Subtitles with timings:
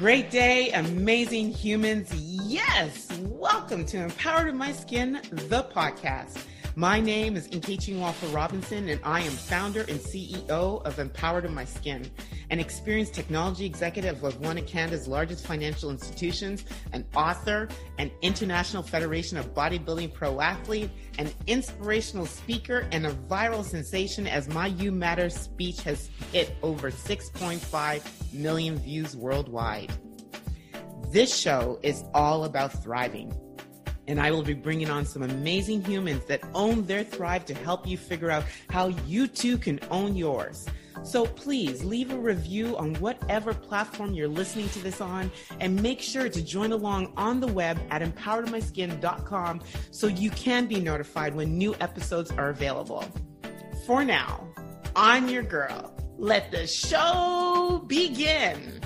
[0.00, 2.10] Great day, amazing humans.
[2.14, 6.42] Yes, welcome to Empowered in My Skin, the podcast.
[6.80, 11.52] My name is Nkechi Nwafor Robinson, and I am founder and CEO of Empowered in
[11.52, 12.10] My Skin,
[12.48, 18.82] an experienced technology executive of one of Canada's largest financial institutions, an author, an International
[18.82, 20.88] Federation of Bodybuilding pro athlete,
[21.18, 26.90] an inspirational speaker, and a viral sensation as my You Matter speech has hit over
[26.90, 29.92] 6.5 million views worldwide.
[31.12, 33.38] This show is all about thriving
[34.10, 37.86] and I will be bringing on some amazing humans that own their thrive to help
[37.86, 40.66] you figure out how you too can own yours.
[41.04, 46.00] So please leave a review on whatever platform you're listening to this on and make
[46.00, 51.56] sure to join along on the web at empoweredmyskin.com so you can be notified when
[51.56, 53.04] new episodes are available.
[53.86, 54.46] For now,
[54.96, 55.94] I'm your girl.
[56.18, 58.80] Let the show begin.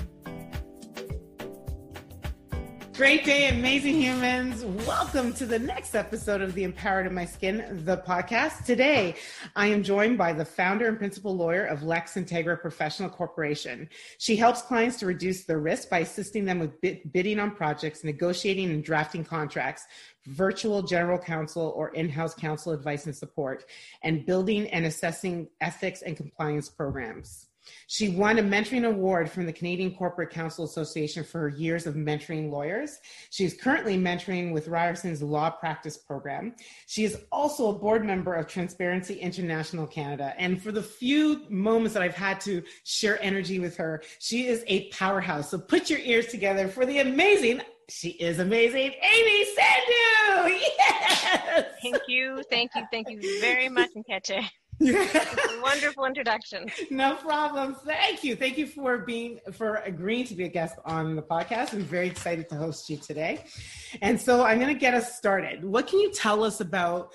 [2.97, 4.63] Great day, amazing humans.
[4.87, 8.63] Welcome to the next episode of the Empowered in My Skin, the podcast.
[8.63, 9.15] Today,
[9.53, 13.89] I am joined by the founder and principal lawyer of Lex Integra Professional Corporation.
[14.17, 18.05] She helps clients to reduce their risk by assisting them with bid- bidding on projects,
[18.05, 19.83] negotiating and drafting contracts,
[20.27, 23.65] virtual general counsel or in-house counsel advice and support,
[24.03, 27.47] and building and assessing ethics and compliance programs.
[27.87, 31.95] She won a mentoring award from the Canadian Corporate Counsel Association for her years of
[31.95, 32.97] mentoring lawyers.
[33.29, 36.55] She is currently mentoring with Ryerson's Law Practice Program.
[36.87, 40.33] She is also a board member of Transparency International Canada.
[40.37, 44.63] And for the few moments that I've had to share energy with her, she is
[44.67, 45.49] a powerhouse.
[45.49, 48.93] So put your ears together for the amazing she is amazing.
[49.03, 50.59] Amee Sandhu!
[50.77, 51.65] Yes!
[51.81, 54.43] Thank you, thank you, thank you very much, Nkechi.
[55.61, 56.65] wonderful introduction.
[56.89, 57.75] No problem.
[57.85, 58.35] Thank you.
[58.35, 61.73] Thank you for being for agreeing to be a guest on the podcast.
[61.73, 63.45] I'm very excited to host you today.
[64.01, 65.63] And so I'm going to get us started.
[65.63, 67.13] What can you tell us about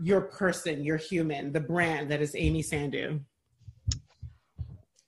[0.00, 3.20] your person, your human, the brand that is Amee Sandhu?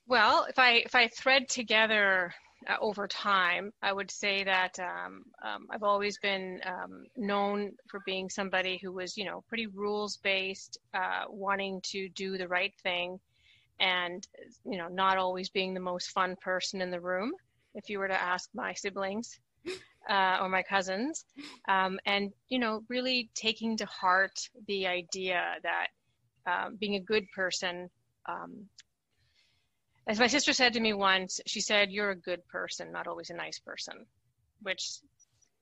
[0.07, 2.33] Well, if I if I thread together
[2.67, 8.01] uh, over time, I would say that um, um, I've always been um, known for
[8.05, 12.75] being somebody who was, you know, pretty rules based, uh, wanting to do the right
[12.83, 13.21] thing,
[13.81, 14.27] and
[14.65, 17.33] you know, not always being the most fun person in the room.
[17.75, 19.39] If you were to ask my siblings
[20.11, 21.25] uh, or my cousins,
[21.69, 24.37] um, and you know, really taking to heart
[24.67, 25.89] the idea that
[26.47, 27.89] um, being a good person
[28.27, 28.69] um,
[30.09, 33.31] as my sister said to me once, she said, You're a good person, not always
[33.31, 34.07] a nice person,
[34.63, 35.01] which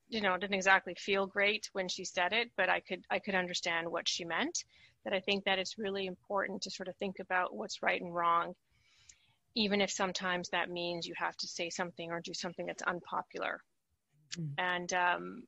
[0.09, 3.35] you know didn't exactly feel great when she said it but i could i could
[3.35, 4.63] understand what she meant
[5.03, 8.13] that i think that it's really important to sort of think about what's right and
[8.13, 8.53] wrong
[9.55, 13.59] even if sometimes that means you have to say something or do something that's unpopular
[14.37, 14.53] mm-hmm.
[14.57, 15.43] and um,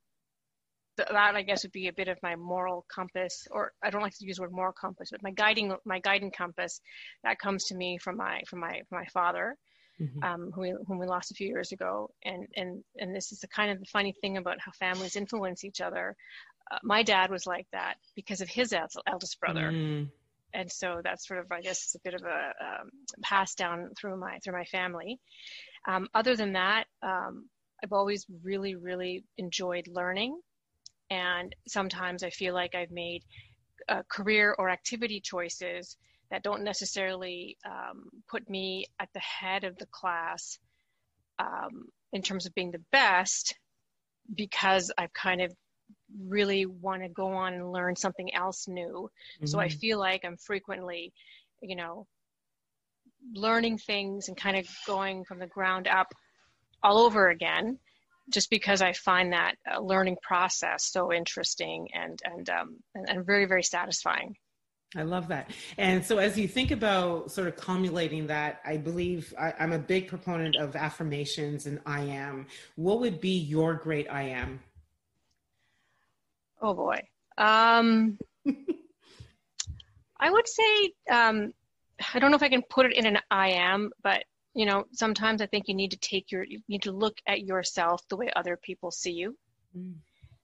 [0.99, 4.17] that I guess would be a bit of my moral compass, or I don't like
[4.17, 6.81] to use the word moral compass, but my guiding my guiding compass
[7.23, 9.55] that comes to me from my from my from my father,
[9.99, 10.23] mm-hmm.
[10.23, 13.39] um, whom, we, whom we lost a few years ago, and and and this is
[13.39, 16.15] the kind of the funny thing about how families influence each other.
[16.71, 18.73] Uh, my dad was like that because of his
[19.07, 19.71] eldest brother.
[19.71, 20.09] Mm.
[20.51, 22.89] And so that's sort of, I guess, a bit of a um,
[23.21, 25.19] pass down through my through my family.
[25.87, 27.49] Um, other than that, um,
[27.83, 30.39] I've always really, really enjoyed learning
[31.09, 33.23] and sometimes I feel like I've made
[33.87, 35.97] uh, career or activity choices
[36.31, 40.59] that don't necessarily um, put me at the head of the class
[41.39, 43.55] um, in terms of being the best
[44.35, 45.51] because I've kind of
[46.27, 49.09] really want to go on and learn something else new.
[49.37, 49.45] Mm-hmm.
[49.47, 49.77] So I mm-hmm.
[49.79, 51.13] feel like I'm frequently,
[51.61, 52.05] you know,
[53.33, 56.13] learning things and kind of going from the ground up
[56.83, 57.79] all over again
[58.29, 63.25] just because I find that uh, learning process so interesting and and, um, and and
[63.25, 64.35] very very satisfying.
[64.95, 65.51] I love that.
[65.77, 69.77] And so, as you think about sort of cumulating that, I believe I, am a
[69.77, 72.47] big proponent of affirmations and I am.
[72.75, 74.61] What would be your great I am?
[76.59, 77.01] Oh boy.
[77.37, 78.17] Um,
[80.19, 81.53] I would say, um,
[82.13, 84.23] I don't know if I can put it in an I am, but
[84.53, 87.41] you know sometimes i think you need to take your you need to look at
[87.41, 89.37] yourself the way other people see you
[89.77, 89.93] mm.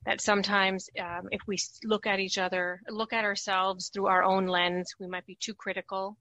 [0.05, 4.47] that sometimes um, if we look at each other look at ourselves through our own
[4.47, 6.17] lens we might be too critical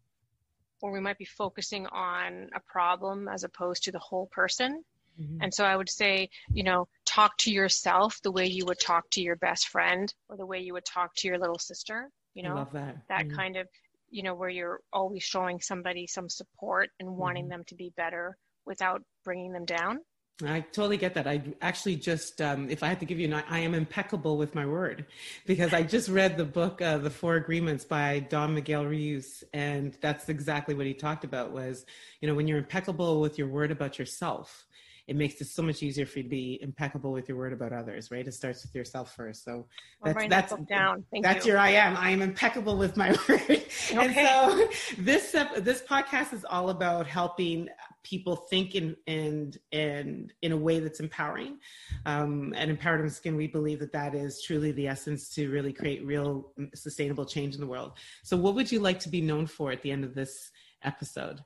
[0.81, 4.83] or we might be focusing on a problem as opposed to the whole person
[5.21, 5.43] mm-hmm.
[5.43, 9.09] and so i would say you know talk to yourself the way you would talk
[9.11, 12.43] to your best friend or the way you would talk to your little sister you
[12.43, 13.37] know that, that mm-hmm.
[13.37, 13.69] kind of
[14.11, 17.51] you know where you're always showing somebody some support and wanting mm-hmm.
[17.51, 18.37] them to be better
[18.67, 19.99] without bringing them down
[20.43, 21.29] I totally get that.
[21.29, 24.53] I actually just, um, if I had to give you an, I am impeccable with
[24.53, 25.07] my word
[25.47, 29.45] because I just read the book, uh, The Four Agreements by Don Miguel Ruiz.
[29.53, 31.87] And that's exactly what he talked about was,
[32.21, 34.67] you know, when you're impeccable with your word about yourself,
[35.07, 37.73] it makes it so much easier for you to be impeccable with your word about
[37.73, 38.27] others, right?
[38.27, 39.45] It starts with yourself first.
[39.45, 39.67] So
[40.03, 41.05] that's that's down.
[41.11, 41.53] Thank that's you.
[41.53, 41.97] your I am.
[41.97, 43.41] I am impeccable with my word.
[43.43, 43.65] Okay.
[43.93, 44.69] And so
[45.03, 47.69] this this podcast is all about helping
[48.03, 51.59] people think in and and in a way that's empowering.
[52.07, 55.73] Um, and empowered in skin, we believe that that is truly the essence to really
[55.75, 57.93] create real sustainable change in the world.
[58.23, 60.51] So, what would you like to be known for at the end of this
[60.83, 61.41] episode?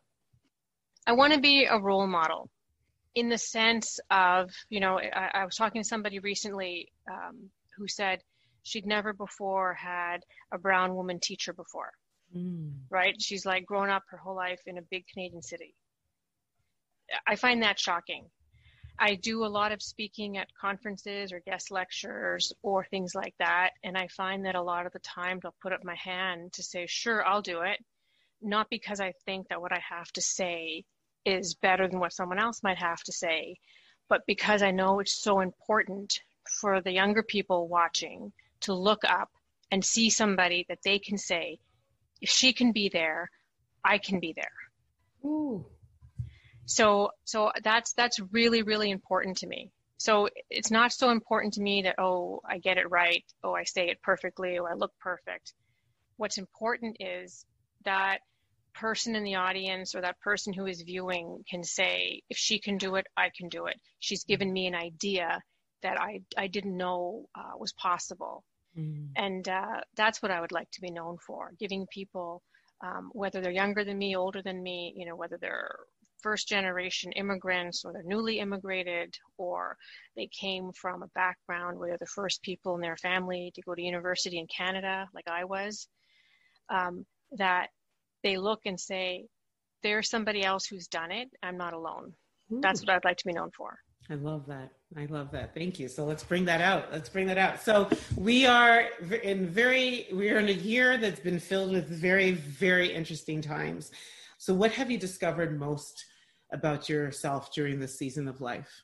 [1.08, 2.50] I want to be a role model
[3.14, 7.88] in the sense of, you know, I, I was talking to somebody recently um, who
[7.88, 8.20] said
[8.62, 10.18] she'd never before had
[10.52, 11.92] a brown woman teacher before.
[12.36, 12.72] Mm.
[12.90, 13.14] Right?
[13.20, 15.74] She's like grown up her whole life in a big Canadian city.
[17.26, 18.26] I find that shocking.
[18.98, 23.70] I do a lot of speaking at conferences or guest lectures or things like that.
[23.84, 26.62] And I find that a lot of the times I'll put up my hand to
[26.62, 27.78] say, sure, I'll do it.
[28.42, 30.84] Not because I think that what I have to say
[31.24, 33.56] is better than what someone else might have to say,
[34.08, 36.20] but because I know it's so important
[36.60, 39.30] for the younger people watching to look up
[39.70, 41.58] and see somebody that they can say,
[42.20, 43.30] if she can be there,
[43.84, 45.30] I can be there.
[45.30, 45.66] Ooh.
[46.66, 49.70] So so that's that's really really important to me.
[49.98, 53.64] So it's not so important to me that oh I get it right, oh I
[53.64, 55.54] say it perfectly, oh I look perfect.
[56.16, 57.46] What's important is
[57.84, 58.18] that
[58.80, 62.78] person in the audience or that person who is viewing can say, if she can
[62.78, 63.76] do it, I can do it.
[63.98, 65.40] She's given me an idea
[65.82, 68.44] that I, I didn't know uh, was possible.
[68.76, 69.08] Mm.
[69.16, 72.42] And uh, that's what I would like to be known for, giving people,
[72.84, 75.74] um, whether they're younger than me, older than me, you know, whether they're
[76.22, 79.76] first generation immigrants or they're newly immigrated or
[80.16, 83.74] they came from a background where they're the first people in their family to go
[83.74, 85.88] to university in Canada, like I was,
[86.70, 87.68] um, that
[88.22, 89.26] they look and say,
[89.82, 91.28] there's somebody else who's done it.
[91.42, 92.12] I'm not alone.
[92.52, 92.60] Ooh.
[92.60, 93.78] That's what I'd like to be known for.
[94.10, 94.70] I love that.
[94.96, 95.54] I love that.
[95.54, 95.86] Thank you.
[95.86, 96.90] So let's bring that out.
[96.90, 97.60] Let's bring that out.
[97.60, 98.86] So we are
[99.22, 103.90] in very, we are in a year that's been filled with very, very interesting times.
[104.38, 106.06] So what have you discovered most
[106.52, 108.82] about yourself during this season of life?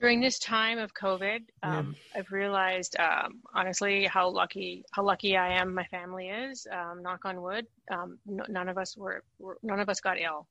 [0.00, 2.20] During this time of COVID, um, yeah.
[2.20, 5.74] I've realized um, honestly how lucky how lucky I am.
[5.74, 6.66] My family is.
[6.70, 7.66] Um, knock on wood.
[7.90, 10.48] Um, no, none of us were, were, none of us got ill,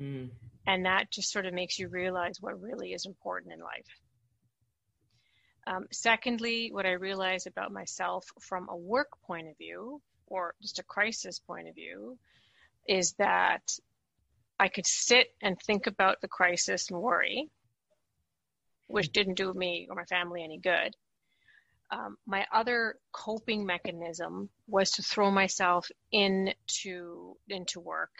[0.00, 0.30] mm.
[0.66, 3.86] and that just sort of makes you realize what really is important in life.
[5.66, 10.78] Um, secondly, what I realized about myself from a work point of view, or just
[10.78, 12.18] a crisis point of view,
[12.88, 13.62] is that
[14.58, 17.48] I could sit and think about the crisis and worry
[18.92, 20.94] which didn't do me or my family any good.
[21.90, 28.12] Um, my other coping mechanism was to throw myself into into work,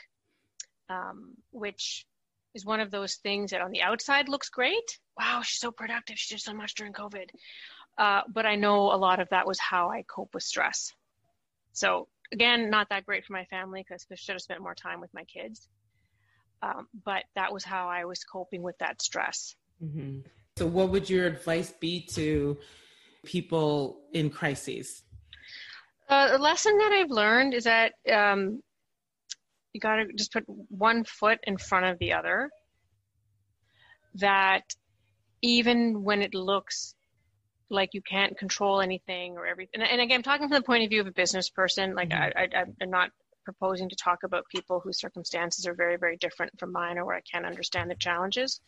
[0.88, 2.06] um, which
[2.54, 4.98] is one of those things that on the outside looks great.
[5.19, 6.19] Wow, she's so productive.
[6.19, 7.28] She did so much during COVID.
[7.98, 10.92] Uh, but I know a lot of that was how I cope with stress.
[11.72, 15.00] So again, not that great for my family because I should have spent more time
[15.00, 15.69] with my kids.
[16.62, 19.55] Um, but that was how I was coping with that stress.
[19.82, 20.20] Mm-hmm.
[20.56, 22.58] So, what would your advice be to
[23.24, 25.02] people in crises?
[26.08, 28.62] Uh, a lesson that I've learned is that um,
[29.72, 32.50] you got to just put one foot in front of the other.
[34.16, 34.62] That
[35.40, 36.94] even when it looks
[37.70, 40.84] like you can't control anything or everything, and, and again, I'm talking from the point
[40.84, 41.94] of view of a business person.
[41.94, 42.38] Like mm-hmm.
[42.38, 43.10] I, I, I'm not
[43.46, 47.16] proposing to talk about people whose circumstances are very, very different from mine or where
[47.16, 48.60] I can't understand the challenges.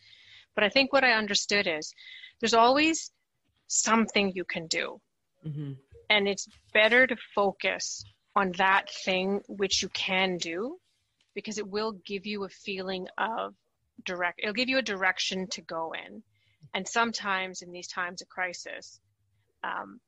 [0.55, 1.93] But I think what I understood is
[2.39, 3.11] there's always
[3.67, 4.99] something you can do.
[5.45, 5.73] Mm-hmm.
[6.09, 8.03] And it's better to focus
[8.35, 10.77] on that thing which you can do
[11.33, 13.53] because it will give you a feeling of
[14.03, 16.23] direct, it'll give you a direction to go in.
[16.73, 18.99] And sometimes in these times of crisis,
[19.63, 19.99] um,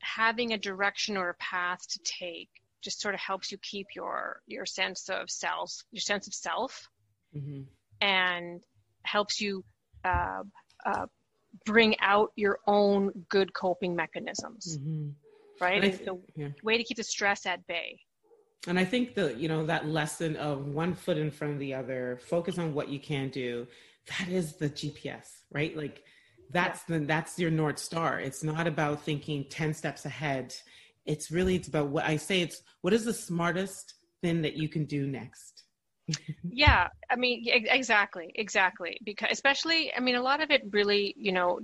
[0.00, 2.48] having a direction or a path to take
[2.82, 6.88] just sort of helps you keep your your sense of self your sense of self
[7.36, 7.62] mm-hmm.
[8.00, 8.60] and
[9.10, 9.64] helps you
[10.04, 10.42] uh,
[10.86, 11.06] uh,
[11.64, 15.08] bring out your own good coping mechanisms, mm-hmm.
[15.60, 15.82] right?
[15.82, 16.48] It's the yeah.
[16.62, 18.00] way to keep the stress at bay.
[18.66, 21.74] And I think the you know that lesson of one foot in front of the
[21.74, 23.66] other, focus on what you can do.
[24.18, 25.76] That is the GPS, right?
[25.76, 26.02] Like
[26.50, 26.98] that's yeah.
[26.98, 28.20] the that's your north star.
[28.20, 30.54] It's not about thinking ten steps ahead.
[31.06, 32.42] It's really it's about what I say.
[32.42, 35.57] It's what is the smartest thing that you can do next
[36.44, 38.98] yeah, I mean, exactly, exactly.
[39.04, 41.60] Because especially, I mean, a lot of it really, you know,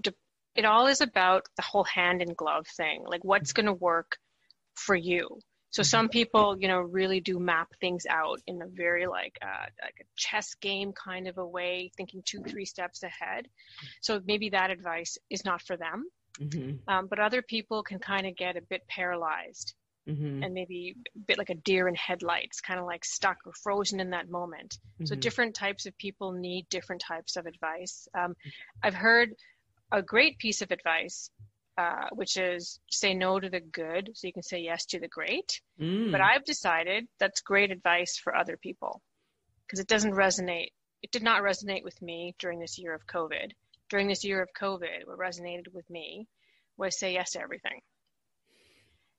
[0.55, 3.05] it all is about the whole hand and glove thing.
[3.07, 4.17] Like, what's going to work
[4.75, 5.41] for you?
[5.71, 9.67] So some people, you know, really do map things out in a very like uh,
[9.83, 13.49] like a chess game kind of a way, thinking two, three steps ahead.
[14.01, 16.05] So maybe that advice is not for them.
[16.41, 16.77] Mm-hmm.
[16.87, 19.75] Um, but other people can kind of get a bit paralyzed
[20.09, 20.43] mm-hmm.
[20.43, 24.01] and maybe a bit like a deer in headlights, kind of like stuck or frozen
[24.01, 24.79] in that moment.
[24.95, 25.07] Mm-hmm.
[25.07, 28.09] So different types of people need different types of advice.
[28.17, 28.35] Um,
[28.83, 29.35] I've heard
[29.93, 31.31] a great piece of advice,
[31.79, 35.09] uh, which is say no to the good so you can say yes to the
[35.09, 35.61] great.
[35.81, 36.13] Mm.
[36.13, 39.03] But I've decided that's great advice for other people
[39.67, 40.73] because it doesn't resonate.
[41.03, 43.53] It did not resonate with me during this year of COVID.
[43.91, 46.27] During this year of COVID, what resonated with me
[46.77, 47.81] was say yes to everything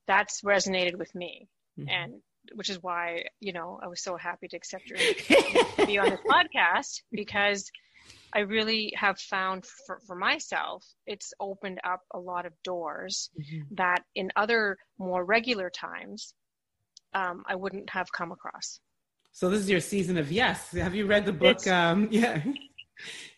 [0.08, 1.50] that's resonated with me.
[1.78, 1.90] Mm-hmm.
[1.90, 2.22] and
[2.54, 4.98] which is why you know i was so happy to accept your
[5.78, 7.70] to be on this podcast because
[8.34, 13.64] i really have found for, for myself it's opened up a lot of doors mm-hmm.
[13.76, 16.34] that in other more regular times
[17.14, 18.80] um, i wouldn't have come across.
[19.32, 20.72] So this is your season of yes.
[20.72, 22.42] Have you read the book um, yeah.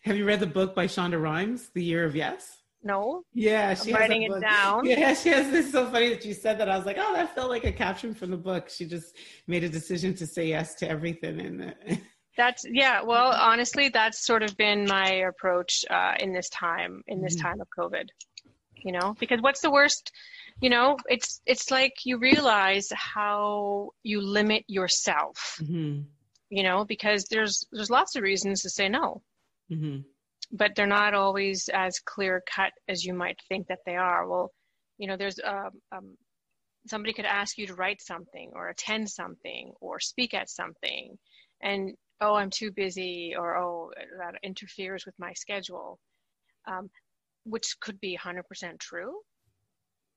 [0.02, 2.57] Have you read the book by shonda rhimes the year of yes
[2.88, 3.22] no.
[3.34, 4.84] Yeah, she writing it down.
[4.84, 6.68] Yeah, she has this so funny that you said that.
[6.68, 8.68] I was like, oh, that felt like a caption from the book.
[8.68, 9.16] She just
[9.46, 11.74] made a decision to say yes to everything and
[12.38, 17.20] that's yeah well honestly that's sort of been my approach uh, in this time in
[17.20, 17.48] this mm-hmm.
[17.48, 18.06] time of covid
[18.76, 20.12] you know because what's the worst
[20.60, 26.00] you know it's it's like you realize how you limit yourself mm-hmm.
[26.48, 29.20] you know because there's there's lots of reasons to say no
[29.70, 29.98] mm-hmm
[30.50, 34.26] but they're not always as clear cut as you might think that they are.
[34.26, 34.50] Well,
[34.96, 36.16] you know, there's um, um,
[36.86, 41.18] somebody could ask you to write something or attend something or speak at something,
[41.62, 45.98] and oh, I'm too busy, or oh, that interferes with my schedule,
[46.66, 46.90] um,
[47.44, 48.42] which could be 100%
[48.80, 49.20] true,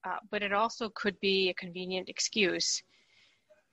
[0.04, 2.82] uh, but it also could be a convenient excuse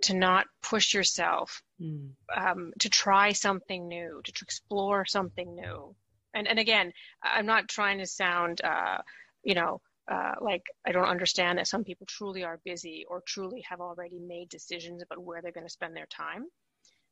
[0.03, 2.11] to not push yourself, mm.
[2.37, 5.95] um, to try something new, to explore something new
[6.35, 6.93] and and again
[7.23, 8.99] i'm not trying to sound uh,
[9.43, 9.81] you know
[10.11, 14.19] uh, like i don't understand that some people truly are busy or truly have already
[14.19, 16.45] made decisions about where they're going to spend their time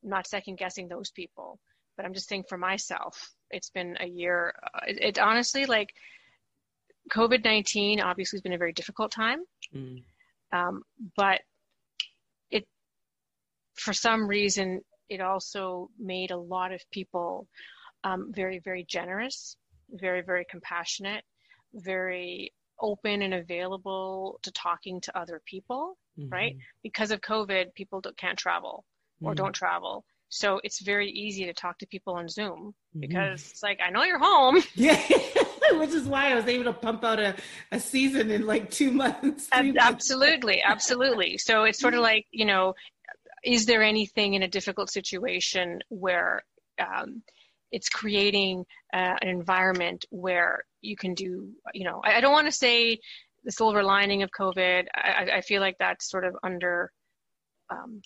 [0.03, 1.59] i'm not second guessing those people
[1.97, 5.93] but i'm just saying for myself it's been a year uh, it, it, honestly like
[7.13, 9.45] covid-19 obviously has been a very difficult time
[9.75, 10.03] mm.
[10.53, 10.83] um,
[11.17, 11.41] but
[12.51, 12.67] it
[13.75, 17.47] for some reason it also made a lot of people
[18.07, 19.57] um, very, very generous,
[19.91, 21.25] very, very compassionate,
[21.75, 26.29] very open and available to talking to other people, mm-hmm.
[26.33, 26.57] right?
[26.83, 28.85] Because of COVID, people can't travel
[29.23, 29.43] or mm-hmm.
[29.43, 30.05] don't travel.
[30.29, 33.01] So it's very easy to talk to people on Zoom mm-hmm.
[33.01, 33.51] because mm-hmm.
[33.51, 34.63] it's like, I know you're home.
[34.75, 35.01] Yeah.
[35.73, 37.35] Which is why I was able to pump out a,
[37.73, 39.49] a season in like two months.
[39.51, 40.63] Absolutely.
[40.63, 41.39] absolutely.
[41.39, 42.75] So it's sort of like, you know,
[43.43, 46.45] is there anything in a difficult situation where
[46.79, 47.23] um,
[47.73, 52.47] it's creating uh, an environment where you can do you know i, I don't want
[52.47, 52.99] to say
[53.47, 54.87] the silver lining of covid.
[54.95, 56.93] I, I feel like that's sort of under
[57.71, 58.03] um,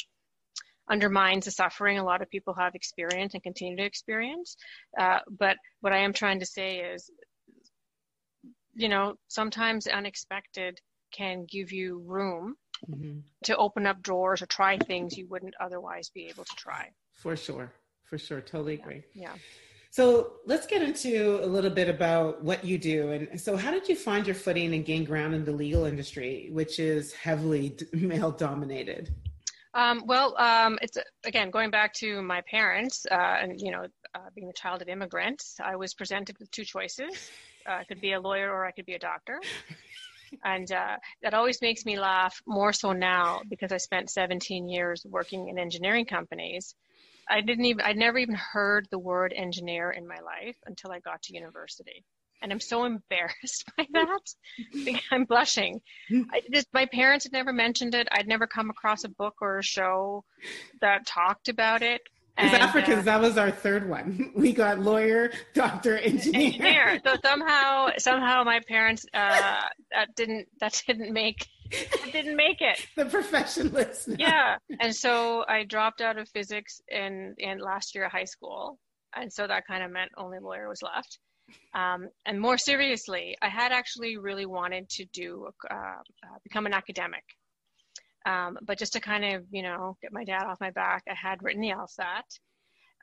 [0.88, 4.56] undermines the suffering a lot of people have experienced and continue to experience.
[4.98, 7.10] Uh, but what i am trying to say is
[8.74, 10.78] you know sometimes unexpected
[11.10, 12.54] can give you room
[12.88, 13.18] mm-hmm.
[13.44, 16.88] to open up doors or try things you wouldn't otherwise be able to try.
[17.14, 17.72] For sure
[18.10, 18.40] for sure.
[18.40, 19.04] Totally agree.
[19.14, 19.32] Yeah.
[19.92, 23.12] So let's get into a little bit about what you do.
[23.12, 26.48] And so, how did you find your footing and gain ground in the legal industry,
[26.52, 29.14] which is heavily male dominated?
[29.72, 34.28] Um, well, um, it's again going back to my parents, uh, and you know, uh,
[34.34, 37.30] being the child of immigrants, I was presented with two choices:
[37.68, 39.40] uh, I could be a lawyer or I could be a doctor.
[40.44, 45.04] and uh, that always makes me laugh more so now because I spent 17 years
[45.08, 46.74] working in engineering companies
[47.30, 50.98] I didn't even, I'd never even heard the word engineer in my life until I
[50.98, 52.04] got to university.
[52.42, 55.00] And I'm so embarrassed by that.
[55.10, 55.80] I'm blushing.
[56.10, 58.08] I just, my parents had never mentioned it.
[58.12, 60.24] I'd never come across a book or a show
[60.80, 62.00] that talked about it.
[62.36, 64.32] As Africans, uh, that was our third one.
[64.34, 66.46] We got lawyer, doctor, engineer.
[66.46, 67.00] engineer.
[67.04, 69.60] So somehow, somehow, my parents uh,
[69.92, 72.86] that didn't that didn't make that didn't make it.
[72.96, 74.16] The professionalist.
[74.18, 78.78] Yeah, and so I dropped out of physics in in last year of high school,
[79.14, 81.18] and so that kind of meant only lawyer was left.
[81.74, 86.74] Um, and more seriously, I had actually really wanted to do uh, uh, become an
[86.74, 87.24] academic.
[88.26, 91.14] Um, but just to kind of, you know, get my dad off my back, I
[91.14, 92.22] had written the LSAT.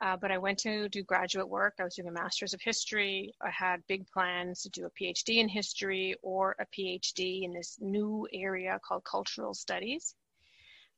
[0.00, 1.74] Uh, but I went to do graduate work.
[1.80, 3.32] I was doing a master's of history.
[3.42, 7.78] I had big plans to do a PhD in history or a PhD in this
[7.80, 10.14] new area called cultural studies.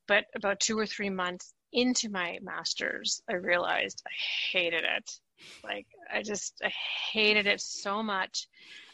[0.07, 4.11] But about two or three months into my master's, I realized I
[4.53, 5.11] hated it.
[5.65, 6.73] Like, I just, I
[7.13, 8.49] hated it so much.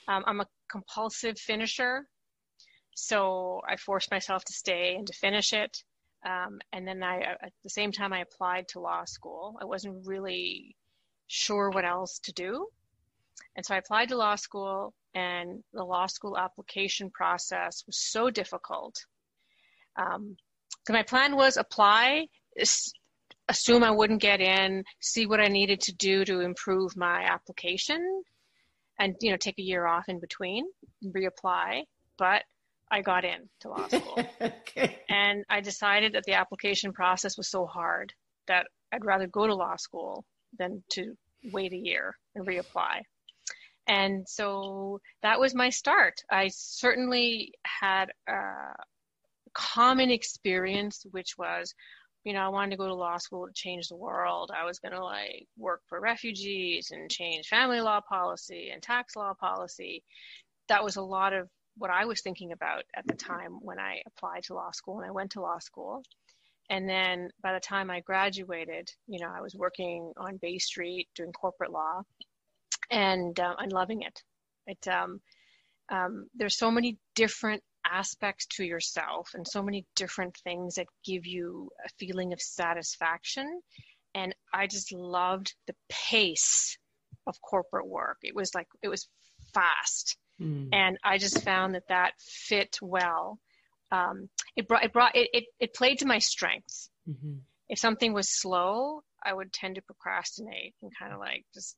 [0.06, 2.06] Um, I'm a compulsive finisher.
[2.94, 5.82] So I forced myself to stay and to finish it.
[6.26, 9.56] Um, and then I, at the same time, I applied to law school.
[9.62, 10.76] I wasn't really
[11.28, 12.66] sure what else to do.
[13.54, 18.28] And so I applied to law school, and the law school application process was so
[18.28, 18.96] difficult.
[19.96, 20.36] Um,
[20.86, 22.26] so my plan was apply,
[23.48, 28.22] assume I wouldn't get in, see what I needed to do to improve my application,
[28.98, 30.66] and you know take a year off in between,
[31.04, 31.84] reapply.
[32.18, 32.42] But
[32.90, 34.18] I got in to law school.
[34.40, 34.98] okay.
[35.08, 38.12] And I decided that the application process was so hard
[38.46, 40.24] that I'd rather go to law school
[40.58, 41.16] than to
[41.52, 43.00] wait a year and reapply.
[43.88, 46.14] And so that was my start.
[46.30, 48.74] I certainly had a
[49.54, 51.72] common experience, which was,
[52.24, 54.50] you know, I wanted to go to law school to change the world.
[54.56, 59.14] I was going to like work for refugees and change family law policy and tax
[59.14, 60.02] law policy.
[60.68, 64.02] That was a lot of what I was thinking about at the time when I
[64.06, 66.02] applied to law school and I went to law school.
[66.68, 71.08] And then by the time I graduated, you know, I was working on Bay Street
[71.14, 72.02] doing corporate law,
[72.90, 74.20] and uh, I'm loving it.
[74.66, 75.20] It um,
[75.90, 81.24] um, there's so many different aspects to yourself and so many different things that give
[81.24, 83.60] you a feeling of satisfaction.
[84.16, 86.76] And I just loved the pace
[87.28, 88.18] of corporate work.
[88.22, 89.08] It was like it was
[89.54, 90.68] fast Mm.
[90.72, 93.38] And I just found that that fit well.
[93.90, 96.90] Um, it brought, it brought, it, it, it played to my strengths.
[97.08, 97.34] Mm-hmm.
[97.68, 101.76] If something was slow, I would tend to procrastinate and kind of like just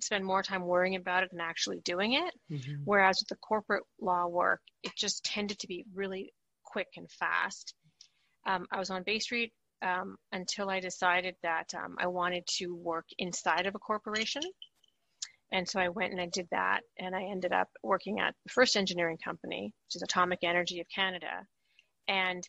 [0.00, 2.34] spend more time worrying about it than actually doing it.
[2.50, 2.82] Mm-hmm.
[2.84, 6.32] Whereas with the corporate law work, it just tended to be really
[6.64, 7.74] quick and fast.
[8.46, 12.74] Um, I was on Bay Street um, until I decided that um, I wanted to
[12.74, 14.42] work inside of a corporation.
[15.52, 18.52] And so I went and I did that, and I ended up working at the
[18.52, 21.44] first engineering company, which is Atomic Energy of Canada.
[22.06, 22.48] And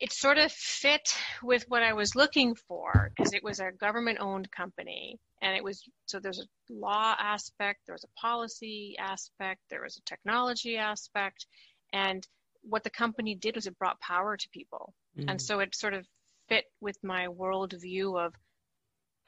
[0.00, 4.18] it sort of fit with what I was looking for because it was a government
[4.20, 5.18] owned company.
[5.42, 9.96] And it was so there's a law aspect, there was a policy aspect, there was
[9.96, 11.46] a technology aspect.
[11.92, 12.26] And
[12.62, 14.94] what the company did was it brought power to people.
[15.18, 15.30] Mm-hmm.
[15.30, 16.06] And so it sort of
[16.48, 18.34] fit with my worldview of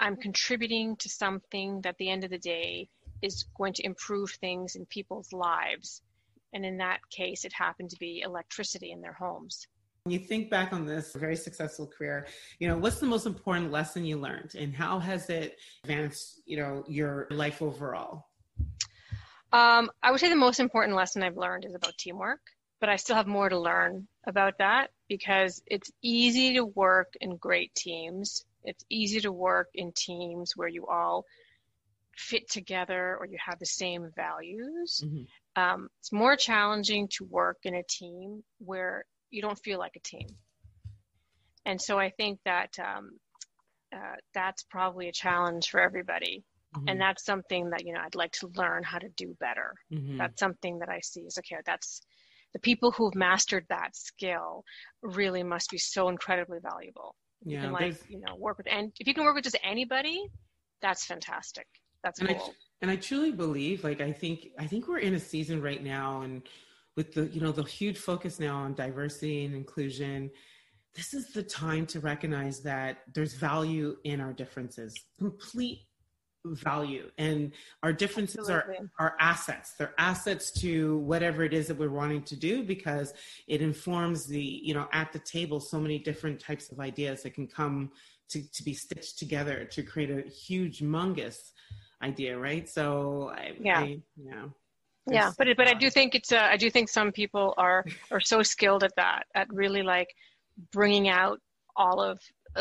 [0.01, 2.89] I'm contributing to something that at the end of the day
[3.21, 6.01] is going to improve things in people's lives.
[6.55, 9.67] And in that case, it happened to be electricity in their homes.
[10.05, 12.27] When you think back on this very successful career,
[12.59, 16.57] you know, what's the most important lesson you learned and how has it advanced, you
[16.57, 18.25] know, your life overall?
[19.53, 22.41] Um, I would say the most important lesson I've learned is about teamwork,
[22.81, 27.37] but I still have more to learn about that because it's easy to work in
[27.37, 31.25] great teams it's easy to work in teams where you all
[32.17, 35.03] fit together or you have the same values.
[35.05, 35.63] Mm-hmm.
[35.63, 40.01] Um, it's more challenging to work in a team where you don't feel like a
[40.01, 40.29] team.
[41.65, 43.19] And so I think that um,
[43.95, 46.45] uh, that's probably a challenge for everybody.
[46.77, 46.89] Mm-hmm.
[46.89, 49.75] And that's something that, you know, I'd like to learn how to do better.
[49.93, 50.19] Mm-hmm.
[50.19, 52.01] That's something that I see is okay, that's
[52.53, 54.65] the people who've mastered that skill
[55.03, 57.15] really must be so incredibly valuable.
[57.45, 59.59] You yeah, can like you know work with and if you can work with just
[59.63, 60.27] anybody,
[60.83, 61.67] that's fantastic.
[62.03, 62.39] That's and cool.
[62.39, 65.83] I, and I truly believe, like I think I think we're in a season right
[65.83, 66.43] now, and
[66.97, 70.31] with the you know the huge focus now on diversity and inclusion,
[70.95, 74.95] this is the time to recognize that there's value in our differences.
[75.19, 75.81] Complete
[76.45, 77.11] value.
[77.19, 78.89] And our differences Absolutely.
[78.99, 79.73] are are assets.
[79.73, 83.15] They're assets to whatever it is that we're wanting to do because
[83.47, 87.35] it informs the you know at the table so many different types of ideas that
[87.35, 87.91] can come
[88.31, 91.51] to, to be stitched together to create a huge mungus
[92.03, 92.69] idea right?
[92.69, 93.81] So I, yeah.
[93.81, 93.85] I,
[94.17, 94.53] you know
[95.11, 98.21] yeah but but i do think it's uh, i do think some people are are
[98.21, 100.09] so skilled at that at really like
[100.73, 101.41] bringing out
[101.77, 102.21] all of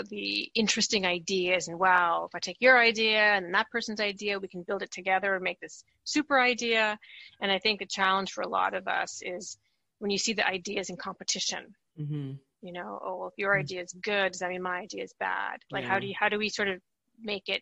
[0.09, 4.47] the interesting ideas and wow if i take your idea and that person's idea we
[4.47, 6.97] can build it together and make this super idea
[7.41, 9.57] and i think the challenge for a lot of us is
[9.99, 11.65] when you see the ideas in competition
[11.99, 12.31] mm-hmm.
[12.61, 13.61] you know oh well, if your mm-hmm.
[13.61, 15.89] idea is good does that mean my idea is bad like yeah.
[15.89, 16.79] how do you how do we sort of
[17.21, 17.61] make it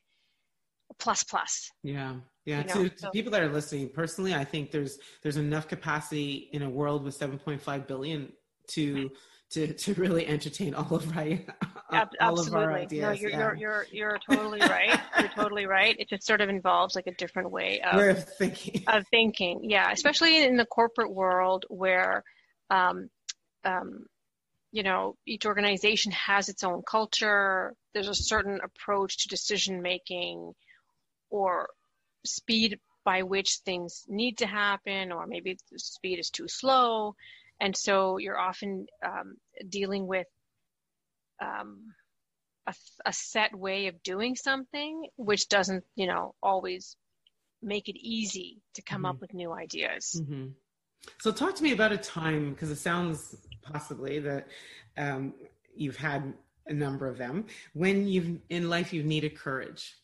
[0.99, 3.09] plus plus yeah yeah you know, to, to so.
[3.11, 7.17] people that are listening personally i think there's there's enough capacity in a world with
[7.17, 8.31] 7.5 billion
[8.67, 9.09] to
[9.51, 11.39] to to really entertain all of our
[11.89, 12.47] all Absolutely.
[12.47, 13.01] of our ideas.
[13.01, 13.37] No, you're, yeah.
[13.37, 14.99] you're you're you're totally right.
[15.19, 15.95] you're totally right.
[15.97, 18.83] It just sort of involves like a different way of, way of thinking.
[18.87, 19.91] Of thinking, yeah.
[19.91, 22.23] Especially in the corporate world where,
[22.69, 23.09] um,
[23.63, 24.05] um,
[24.71, 27.73] you know, each organization has its own culture.
[27.93, 30.53] There's a certain approach to decision making,
[31.29, 31.69] or
[32.25, 37.15] speed by which things need to happen, or maybe the speed is too slow.
[37.59, 40.27] And so you're often um, dealing with
[41.41, 41.93] um,
[42.67, 42.73] a,
[43.05, 46.95] a, set way of doing something, which doesn't, you know, always
[47.61, 49.05] make it easy to come mm-hmm.
[49.05, 50.21] up with new ideas.
[50.21, 50.47] Mm-hmm.
[51.19, 54.47] So, talk to me about a time because it sounds possibly that
[54.97, 55.33] um,
[55.75, 56.33] you've had
[56.67, 59.95] a number of them when you've in life you've needed courage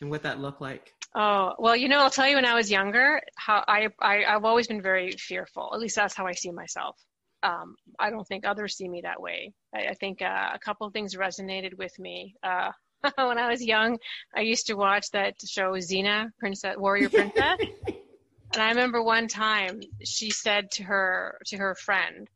[0.00, 0.94] and what that looked like.
[1.14, 4.44] Oh, well, you know, I'll tell you when I was younger, how I, I, I've
[4.44, 5.70] always been very fearful.
[5.74, 6.96] At least that's how I see myself.
[7.42, 9.52] Um, I don't think others see me that way.
[9.74, 12.34] I, I think uh, a couple of things resonated with me.
[12.42, 12.70] Uh,
[13.16, 13.98] when I was young,
[14.34, 17.58] I used to watch that show Xena, Princess Warrior Princess.
[18.54, 22.28] and I remember one time she said to her to her friend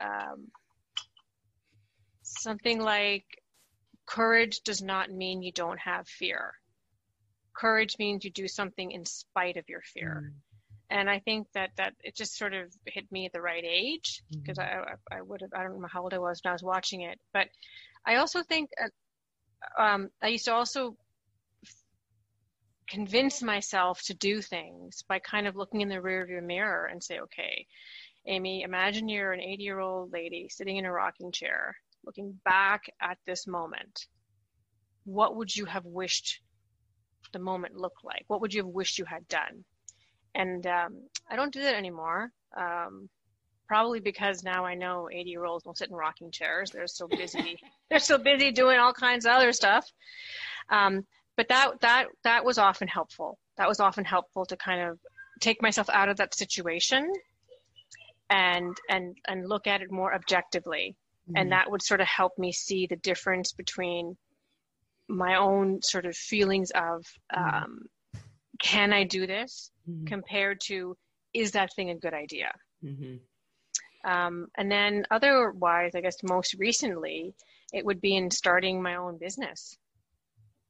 [0.00, 0.48] um,
[2.22, 3.24] something like,
[4.06, 6.52] "Courage does not mean you don't have fear."
[7.60, 10.24] Courage means you do something in spite of your fear.
[10.24, 10.32] Mm.
[10.92, 14.22] And I think that that it just sort of hit me at the right age
[14.30, 14.94] because mm-hmm.
[15.12, 17.02] I, I would have I don't know how old I was when I was watching
[17.02, 17.48] it, but
[18.04, 20.96] I also think uh, um, I used to also
[22.88, 27.20] convince myself to do things by kind of looking in the rearview mirror and say,
[27.20, 27.66] okay,
[28.26, 32.90] Amee, imagine you're an 80 year old lady sitting in a rocking chair, looking back
[33.00, 34.06] at this moment.
[35.04, 36.40] What would you have wished
[37.32, 38.24] the moment look like?
[38.28, 39.64] What would you have wished you had done?
[40.34, 42.30] And um, I don't do that anymore.
[42.56, 43.08] Um,
[43.70, 46.70] probably because now I know 80 year olds don't sit in rocking chairs.
[46.70, 47.56] They're so busy.
[47.88, 49.88] they're so busy doing all kinds of other stuff.
[50.68, 53.38] Um, but that that that was often helpful.
[53.56, 54.98] That was often helpful to kind of
[55.40, 57.12] take myself out of that situation
[58.28, 60.96] and and and look at it more objectively.
[61.28, 61.36] Mm-hmm.
[61.36, 64.16] And that would sort of help me see the difference between
[65.10, 67.64] my own sort of feelings of mm-hmm.
[67.64, 67.80] um,
[68.60, 70.06] can I do this mm-hmm.
[70.06, 70.96] compared to
[71.34, 72.52] is that thing a good idea?
[72.84, 73.16] Mm-hmm.
[74.10, 77.34] Um, and then otherwise, I guess most recently,
[77.72, 79.76] it would be in starting my own business.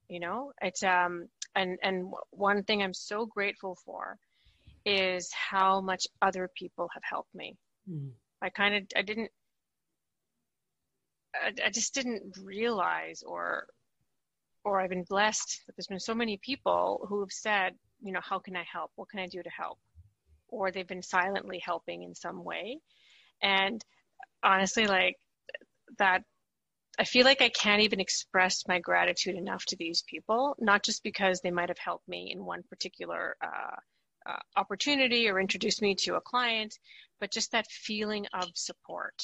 [0.08, 4.18] You know, it's um, and and one thing I'm so grateful for
[4.84, 7.56] is how much other people have helped me.
[7.88, 8.10] Mm.
[8.42, 9.30] I kind of I didn't
[11.34, 13.66] I, I just didn't realize or
[14.64, 18.20] or I've been blessed that there's been so many people who have said, you know,
[18.22, 18.90] how can I help?
[18.96, 19.78] What can I do to help?
[20.48, 22.78] Or they've been silently helping in some way.
[23.42, 23.84] And
[24.42, 25.16] honestly, like
[25.98, 26.22] that,
[26.98, 31.02] I feel like I can't even express my gratitude enough to these people, not just
[31.02, 33.76] because they might have helped me in one particular uh,
[34.26, 36.74] uh, opportunity or introduced me to a client,
[37.20, 39.14] but just that feeling of support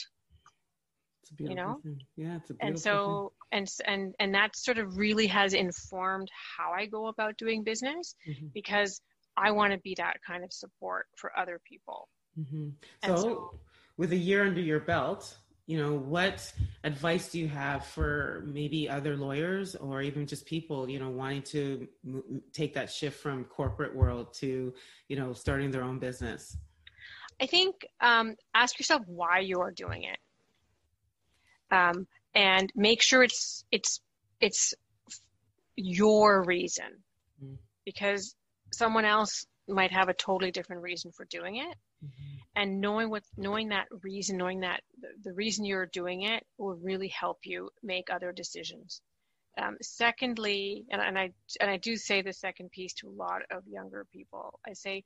[1.38, 2.00] you know thing.
[2.16, 3.60] yeah it's a and so thing.
[3.60, 8.14] and and and that sort of really has informed how i go about doing business
[8.28, 8.46] mm-hmm.
[8.54, 9.00] because
[9.36, 12.08] i want to be that kind of support for other people
[12.38, 12.68] mm-hmm.
[13.04, 13.54] so, so
[13.96, 15.36] with a year under your belt
[15.66, 16.52] you know what
[16.84, 21.42] advice do you have for maybe other lawyers or even just people you know wanting
[21.42, 24.72] to m- take that shift from corporate world to
[25.08, 26.56] you know starting their own business
[27.40, 30.18] i think um, ask yourself why you are doing it
[31.70, 34.00] um, and make sure it's it's
[34.40, 34.74] it's
[35.76, 37.02] your reason
[37.42, 37.54] mm-hmm.
[37.84, 38.34] because
[38.72, 42.36] someone else might have a totally different reason for doing it mm-hmm.
[42.54, 46.76] and knowing what knowing that reason knowing that the, the, reason you're doing it will
[46.76, 49.00] really help you make other decisions
[49.60, 53.42] um, secondly and, and i and i do say the second piece to a lot
[53.50, 55.02] of younger people i say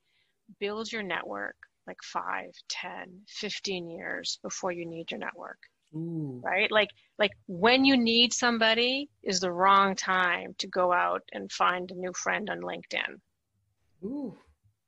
[0.59, 1.55] build your network
[1.87, 5.59] like 5 10 15 years before you need your network
[5.95, 6.41] Ooh.
[6.43, 6.71] right?
[6.71, 11.91] Like like when you need somebody is the wrong time to go out and find
[11.91, 13.19] a new friend on linkedin.
[14.03, 14.37] Ooh.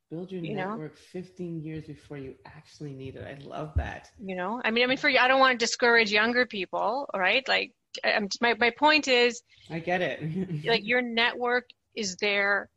[0.09, 1.21] build your you network know?
[1.21, 3.25] 15 years before you actually need it.
[3.25, 4.09] I love that.
[4.17, 4.61] You know?
[4.63, 7.47] I mean i mean for you i don't want to discourage younger people right?
[7.47, 7.71] Like
[8.03, 10.65] I'm, my, my point is i get it.
[10.65, 12.69] like your network is there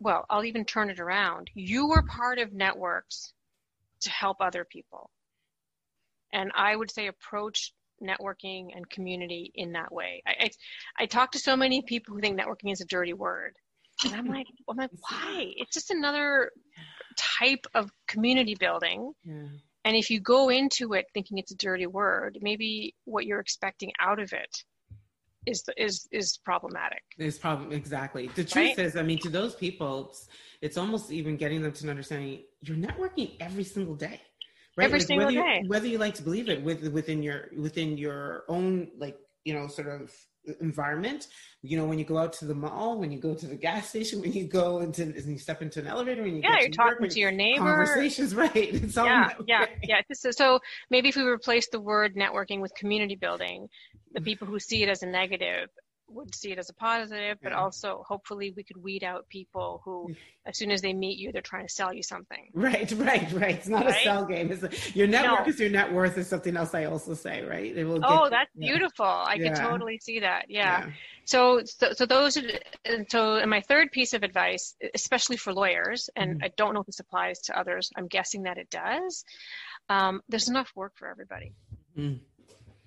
[0.00, 1.48] well i'll even turn it around.
[1.54, 3.32] You were part of networks
[4.00, 5.10] to help other people
[6.32, 10.22] and I would say approach networking and community in that way.
[10.26, 10.50] I, I,
[11.00, 13.54] I talk to so many people who think networking is a dirty word.
[14.04, 15.52] And I'm like, I'm like, why?
[15.56, 16.50] It's just another
[17.16, 19.12] type of community building.
[19.24, 19.44] Yeah.
[19.84, 23.92] And if you go into it thinking it's a dirty word, maybe what you're expecting
[24.00, 24.64] out of it
[25.46, 27.02] is is is problematic.
[27.18, 28.28] It's problem exactly.
[28.28, 28.78] The truth Right?
[28.78, 30.28] is, I mean, to those people, it's,
[30.60, 34.20] it's almost even getting them to an understanding you're networking every single day.
[34.76, 34.84] Right?
[34.84, 35.60] Every single whether day.
[35.62, 39.54] You, whether you like to believe it with, within your within your own like you
[39.54, 40.12] know sort of
[40.60, 41.28] environment
[41.62, 43.90] you know when you go out to the mall when you go to the gas
[43.90, 46.70] station when you go into and you step into an elevator when you yeah, you're
[46.70, 47.58] to work, talking when- to your neighbor.
[47.60, 50.00] conversations right it's all yeah, yeah, yeah.
[50.30, 53.68] So maybe if we replace the word networking with community building,
[54.12, 55.68] the people who see it as a negative
[56.10, 57.58] would see it as a positive, but Yeah.
[57.60, 60.14] also hopefully we could weed out people who,
[60.46, 62.50] as soon as they meet you, they're trying to sell you something.
[62.54, 63.54] Right, right, right.
[63.56, 64.50] It's not a sell game.
[64.50, 65.50] It's a, your network No.
[65.52, 67.76] is your net worth is something else I also say, right?
[67.76, 69.06] It will Oh, you- that's yeah, beautiful.
[69.06, 69.48] I Yeah.
[69.48, 70.46] could totally see that.
[70.48, 70.90] Yeah.
[71.24, 72.36] So, so, so those
[72.84, 76.44] and so, and my third piece of advice, especially for lawyers, and Mhm.
[76.44, 79.24] I don't know if this applies to others, I'm guessing that it does.
[79.88, 81.52] Um, there's enough work for everybody,
[81.96, 82.20] Mhm.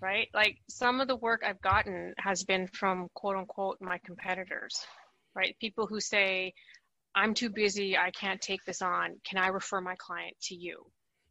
[0.04, 0.28] Right?
[0.34, 4.76] Like some of the work I've gotten has been from quote unquote my competitors,
[5.34, 5.56] right?
[5.62, 6.54] People who say,
[7.16, 9.16] I'm too busy, I can't take this on.
[9.24, 10.84] Can I refer my client to you?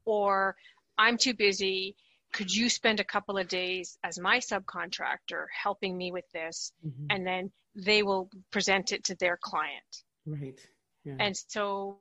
[0.07, 0.57] Or
[0.97, 1.97] I'm too busy.
[2.33, 6.73] Could you spend a couple of days as my subcontractor helping me with this?
[6.83, 7.07] Mhm.
[7.11, 10.05] And then they will present it to their client.
[10.25, 10.59] Right.
[11.05, 11.17] Yeah.
[11.19, 12.01] And so,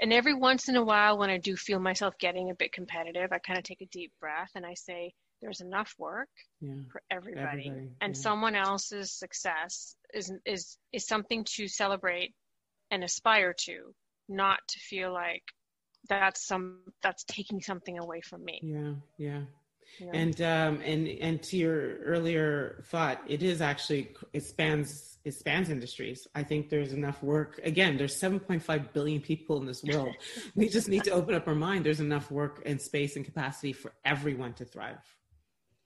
[0.00, 3.30] and every once in a while, when I do feel myself getting a bit competitive,
[3.30, 6.28] I kind of take a deep breath and I say, there's enough work
[6.60, 6.74] yeah.
[6.90, 7.68] for everybody.
[7.68, 8.20] Everybody, and yeah.
[8.20, 12.34] someone else's success is, is, is something to celebrate
[12.90, 13.94] and aspire to,
[14.28, 15.42] not to feel like
[16.08, 18.60] that's some, that's taking something away from me.
[18.62, 18.92] Yeah.
[19.18, 19.40] Yeah.
[20.00, 20.10] know?
[20.12, 25.70] And um and and to your earlier thought, it is actually it spans it spans
[25.70, 26.26] industries.
[26.34, 27.60] I think there's enough work.
[27.64, 30.14] Again, there's 7.5 billion people in this world.
[30.54, 31.84] we just need to open up our mind.
[31.84, 35.17] There's enough work and space and capacity for everyone to thrive.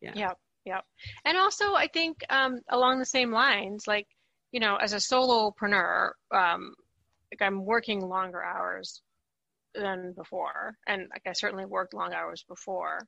[0.02, 0.12] Yeah.
[0.14, 0.84] Yep, yep.
[1.24, 4.06] And also, I think um, along the same lines, like
[4.50, 6.74] you know, as a solopreneur, um,
[7.32, 9.00] like I'm working longer hours
[9.74, 13.06] than before, and like I certainly worked long hours before.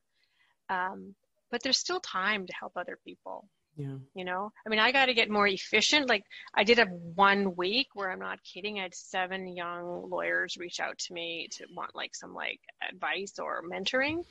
[0.70, 1.14] Um,
[1.50, 3.46] but there's still time to help other people.
[3.76, 3.96] Yeah.
[4.14, 6.08] You know, I mean, I got to get more efficient.
[6.08, 6.22] Like
[6.54, 8.78] I did have one week where I'm not kidding.
[8.78, 13.34] I had seven young lawyers reach out to me to want like some like advice
[13.38, 14.24] or mentoring,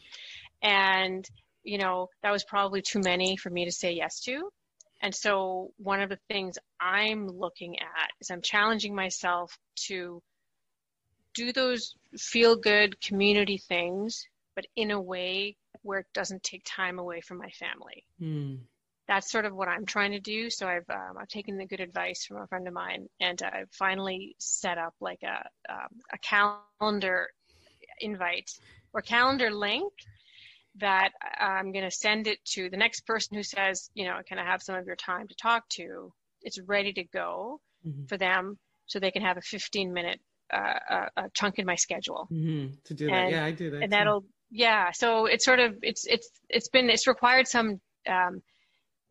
[0.62, 1.28] and
[1.64, 4.50] you know that was probably too many for me to say yes to.
[5.02, 10.22] And so one of the things I'm looking at is I'm challenging myself to
[11.34, 17.00] do those feel good community things, but in a way where it doesn't take time
[17.00, 18.56] away from my family Hmm.
[19.08, 20.50] that's sort of what I'm trying to do.
[20.50, 23.70] So I've um, I've taken the good advice from a friend of mine, and I've
[23.72, 27.30] finally set up like a um, a calendar
[28.00, 28.52] invite
[28.94, 29.92] or calendar link
[30.80, 34.40] that I'm going to send it to the next person who says, you know, can
[34.40, 36.12] I have some of your time to talk to?
[36.42, 38.08] It's ready to go Mhm.
[38.10, 38.58] for them,
[38.88, 40.20] so they can have a 15 minute
[40.52, 42.84] uh, uh, uh, chunk in my schedule Mhm.
[42.84, 43.32] To do that.
[43.32, 43.82] Yeah, I do that.
[43.82, 43.96] and too.
[43.98, 48.40] that'll yeah so it's sort of it's it's it's been it's required some um,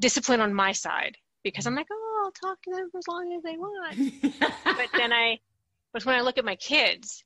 [0.01, 3.33] discipline on my side because i'm like oh i'll talk to them for as long
[3.37, 3.99] as they want
[4.79, 5.37] but then i
[5.93, 7.25] but when i look at my kids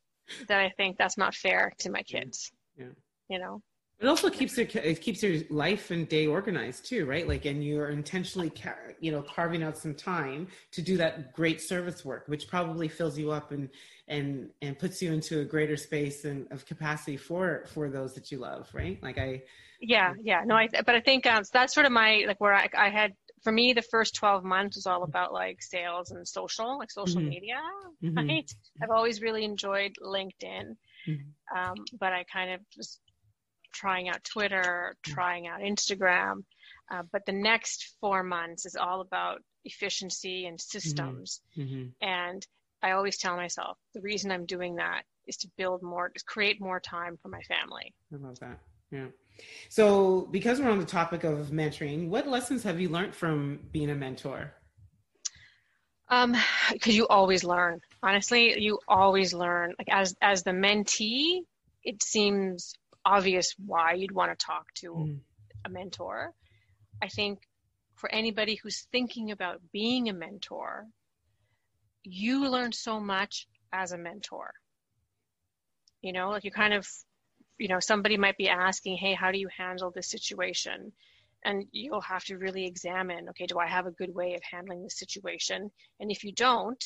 [0.49, 2.87] then i think that's not fair to my kids Yeah.
[3.29, 3.61] you know
[3.99, 7.27] It also keeps your it keeps your life and day organized too, right?
[7.27, 11.63] Like, and you're intentionally, ca- you know, carving out some time to do that great
[11.63, 13.71] service work, which probably fills you up and
[14.09, 18.31] and and puts you into a greater space and of capacity for for those that
[18.31, 19.03] you love, right?
[19.03, 19.43] Like I,
[19.81, 22.55] yeah yeah no i but i think um, so that's sort of my like where
[22.55, 26.27] I, I had for me the first 12 months was all about like sales and
[26.27, 27.29] social like social Mhm.
[27.29, 27.61] media
[28.03, 28.17] Mhm.
[28.29, 28.51] right
[28.83, 31.35] i've always really enjoyed linkedin Mhm.
[31.57, 33.01] um, but i kind of was
[33.83, 36.35] trying out twitter trying out instagram
[36.91, 41.93] uh, but the next four months is all about efficiency and systems Mhm.
[42.01, 42.41] and
[42.83, 46.59] i always tell myself the reason i'm doing that is to build more to create
[46.61, 48.59] more time for my family I love that.
[48.93, 49.09] Yeah.
[49.69, 53.91] So, because we're on the topic of mentoring, what lessons have you learned from being
[53.91, 54.55] a mentor?
[56.09, 56.37] Um,
[56.73, 57.81] because you always learn.
[58.03, 59.75] Honestly, you always learn.
[59.79, 61.41] Like as as the mentee,
[61.83, 62.75] it seems
[63.07, 65.21] obvious why you'd want to talk to Mm.
[65.65, 66.35] a mentor.
[67.01, 67.49] I think
[67.95, 70.87] for anybody who's thinking about being a mentor,
[72.03, 74.53] you learn so much as a mentor.
[76.03, 76.87] You know, like you kind of,
[77.59, 80.93] you know, somebody might be asking, hey, how do you handle this situation?
[81.45, 84.83] And you'll have to really examine, okay, do I have a good way of handling
[84.83, 85.71] this situation?
[86.01, 86.83] And if you don't,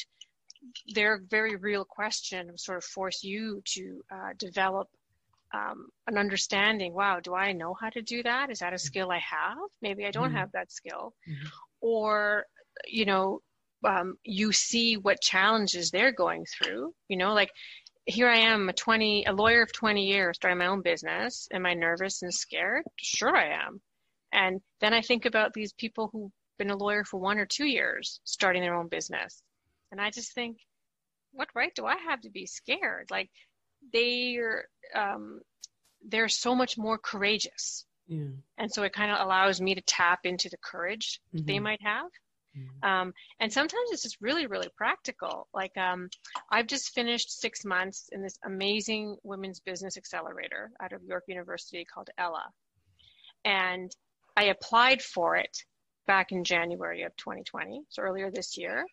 [0.94, 4.88] their very real question sort of force you to uh, develop
[5.52, 8.50] um, an understanding wow do i know how to do that?
[8.50, 9.58] Is that a skill i have?
[9.82, 10.36] Maybe i don't mm-hmm.
[10.36, 11.14] have that skill.
[11.28, 11.48] Mm-hmm.
[11.80, 12.44] or
[12.86, 13.40] you know
[13.84, 17.50] um, you see what challenges they're going through you know like
[18.06, 21.48] here i am a 20 a lawyer of 20 years starting my own business.
[21.52, 22.84] Am i nervous and scared?
[22.96, 23.80] Sure i am.
[24.32, 27.66] And then i think about these people who've been a lawyer for one or two
[27.66, 29.42] years starting their own business.
[29.92, 30.58] And i just think
[31.32, 33.08] what right do i have to be scared?
[33.10, 33.30] Like
[33.92, 34.64] they're
[34.94, 35.40] um,
[36.08, 38.24] they're so much more courageous yeah.
[38.58, 41.46] and so it kind of allows me to tap into the courage mm-hmm.
[41.46, 42.06] they might have
[42.56, 42.88] mm-hmm.
[42.88, 46.08] um, and sometimes it's just really really practical like um,
[46.50, 51.84] i've just finished six months in this amazing women's business accelerator out of york university
[51.92, 52.44] called ella
[53.44, 53.90] and
[54.36, 55.56] i applied for it
[56.06, 58.84] back in january of 2020 so earlier this year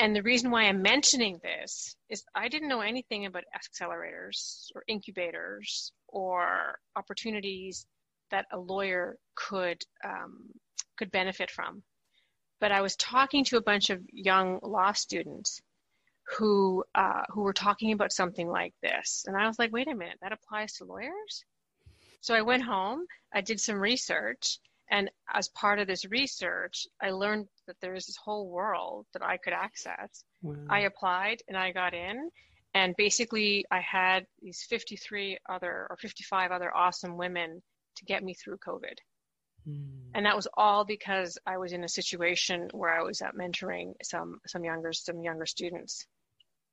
[0.00, 4.82] and the reason why I'm mentioning this is I didn't know anything about accelerators or
[4.88, 7.86] incubators or opportunities
[8.30, 10.48] that a lawyer could um,
[10.96, 11.82] could benefit from.
[12.60, 15.60] But I was talking to a bunch of young law students
[16.36, 19.94] who uh, who were talking about something like this, and I was like, "Wait a
[19.94, 21.44] minute, that applies to lawyers."
[22.22, 24.58] So I went home, I did some research,
[24.90, 29.22] and as part of this research, I learned that there is this whole world that
[29.22, 30.24] I could access.
[30.42, 30.56] Wow.
[30.68, 32.30] I applied and I got in.
[32.74, 37.62] And basically, I had these 53 other or 55 other awesome women
[37.96, 38.94] to get me through COVID.
[39.68, 39.86] Mm.
[40.14, 44.40] And that was all because I was in a situation where I was mentoring some
[44.46, 46.06] some younger some younger students.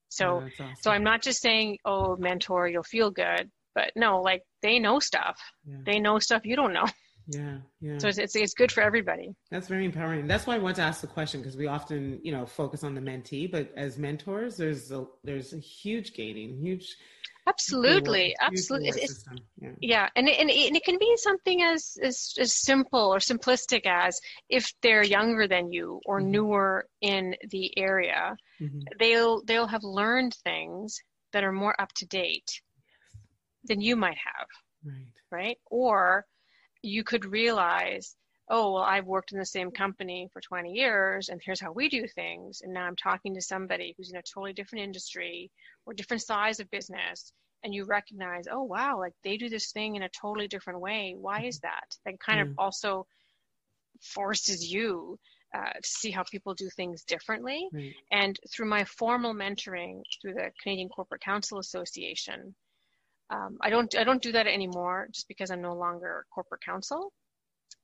[0.09, 0.75] So oh, awesome.
[0.81, 4.99] so I'm not just saying, oh, mentor, you'll feel good, but no, like they know
[4.99, 5.39] stuff.
[5.65, 5.77] Yeah.
[5.85, 6.85] They know stuff you don't know.
[7.27, 7.97] Yeah, yeah.
[7.97, 9.35] So it's, it's, it's good for everybody.
[9.51, 10.27] That's very empowering.
[10.27, 12.95] That's why I want to ask the question because we often, you know, focus on
[12.95, 16.95] the mentee, but as mentors, there's a there's a huge gaining, huge.
[17.45, 19.07] Absolutely, absolutely.
[19.61, 19.69] yeah.
[19.79, 23.19] yeah, and it, and it, and it can be something as, as as simple or
[23.19, 26.31] simplistic as if they're younger than you or mm-hmm.
[26.31, 28.79] newer in the area, mm-hmm.
[28.99, 30.99] they'll they'll have learned things
[31.33, 32.61] that are more up to date
[33.65, 34.47] than you might have.
[34.83, 35.13] Right.
[35.29, 35.57] Right.
[35.69, 36.25] Or
[36.87, 38.15] you could realize,
[38.49, 41.89] oh, well, I've worked in the same company for 20 years and here's how we
[41.89, 42.61] do things.
[42.61, 45.51] And now I'm talking to somebody who's in a totally different industry
[45.85, 47.33] or different size of business.
[47.63, 51.15] And you recognize, oh, wow, like they do this thing in a totally different way.
[51.19, 51.95] Why is that?
[52.05, 52.51] That kind mm.
[52.51, 53.07] of also
[54.01, 55.19] forces you
[55.55, 57.67] uh, to see how people do things differently.
[58.11, 62.53] And through my formal mentoring through the Canadian Corporate Counsel Association,
[63.29, 67.11] um, I don't I don't do that anymore just because I'm no longer corporate counsel.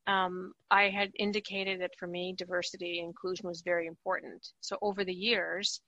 [0.08, 4.46] Um, I had indicated that for me diversity and inclusion was very important.
[4.62, 5.82] So over the years,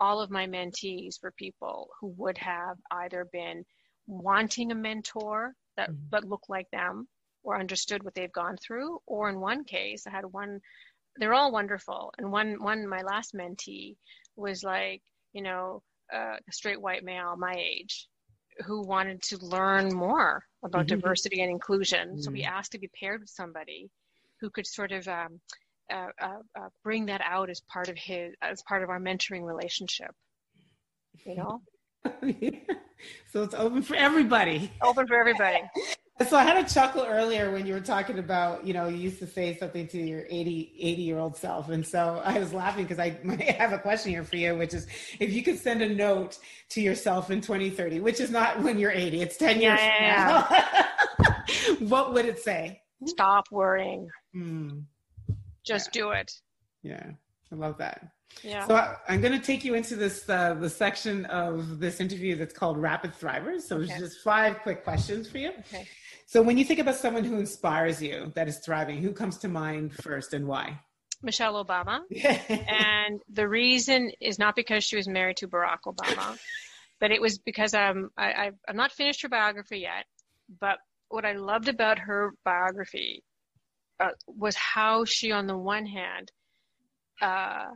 [0.00, 3.64] all of my mentees were people who would have either been
[4.06, 6.06] wanting a mentor that mm-hmm.
[6.10, 7.08] but looked like them
[7.42, 10.60] or understood what they've gone through, or in one case, I had one.
[11.16, 13.96] They're all wonderful, and one one my last mentee
[14.36, 18.08] was like you know uh, a straight white male my age
[18.64, 20.96] who wanted to learn more about mm-hmm.
[20.96, 22.10] diversity and inclusion.
[22.10, 22.20] Mm-hmm.
[22.20, 22.48] So we mm.
[22.48, 23.90] asked to be paired with somebody
[24.40, 25.40] who could sort of um,
[25.92, 29.42] uh, uh, uh, bring that out as part of his as part of our mentoring
[29.42, 30.10] relationship.
[31.24, 31.62] You know.
[33.32, 34.70] so it's open for everybody.
[34.82, 35.60] Open for everybody.
[36.28, 39.18] So I had a chuckle earlier when you were talking about, you know, you used
[39.18, 41.70] to say something to your 80, 80 year old self.
[41.70, 44.74] And so I was laughing because I might have a question here for you, which
[44.74, 44.86] is
[45.18, 46.38] if you could send a note
[46.70, 50.86] to yourself in 2030, which is not when you're 80, it's 10 years yeah, yeah.
[51.18, 51.44] now.
[51.88, 52.80] what would it say?
[53.06, 54.08] Stop worrying.
[54.36, 54.84] Mm.
[55.64, 56.30] Just do it.
[56.84, 57.10] Yeah,
[57.50, 58.08] I love that.
[58.42, 58.66] Yeah.
[58.68, 62.36] So I, am going to take you into this uh, the section of this interview
[62.36, 63.62] that's called Rapid Thrivers.
[63.62, 63.84] So okay.
[63.84, 65.50] it's just five quick questions for you.
[65.60, 65.86] Okay.
[66.26, 69.48] So when you think about someone who inspires you, that is thriving, who comes to
[69.48, 70.80] mind first and why?
[71.22, 72.00] Michelle Obama.
[72.68, 76.38] and the reason is not because she was married to Barack Obama,
[77.00, 80.04] but it was because um, I, I'm not finished her biography yet.
[80.60, 83.22] But what I loved about her biography
[84.00, 86.32] uh, was how she, on the one hand,
[87.22, 87.66] uh,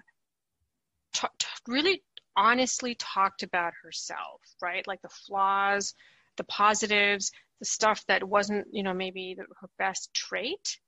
[1.15, 2.03] t- t- really
[2.37, 4.87] honestly talked about herself, right?
[4.87, 5.95] Like the flaws,
[6.39, 10.79] the positives, the stuff that wasn't, you know, maybe the, her best trait.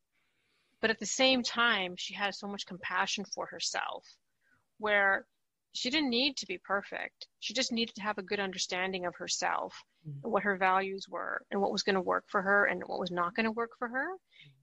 [0.80, 4.07] But at the same time, she had so much compassion for herself
[4.78, 5.26] where
[5.72, 7.26] she didn't need to be perfect.
[7.38, 9.74] She just needed to have a good understanding of herself
[10.09, 10.20] mm-hmm.
[10.24, 12.98] and what her values were and what was going to work for her and what
[12.98, 14.07] was not going to work for her.